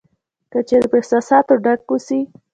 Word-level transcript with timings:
که 0.51 0.59
چېرې 0.67 0.87
په 0.91 0.97
احساساتو 0.99 1.53
ډک 1.63 1.79
اوسې. 1.89 2.19